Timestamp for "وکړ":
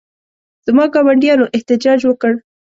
2.05-2.33